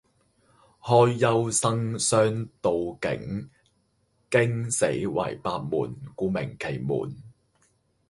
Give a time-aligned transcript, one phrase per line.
[0.83, 3.49] 開、休、生、傷、杜、景、
[4.31, 7.17] 驚、死為八門故名「奇門」